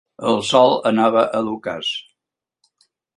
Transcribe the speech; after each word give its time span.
El 0.29 0.39
Sol 0.51 0.71
anava 0.91 1.25
a 1.39 1.41
l'ocàs. 1.49 1.91